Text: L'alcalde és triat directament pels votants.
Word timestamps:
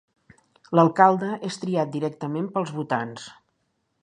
L'alcalde 0.79 1.29
és 1.51 1.59
triat 1.65 1.93
directament 1.97 2.51
pels 2.57 2.77
votants. 2.79 3.33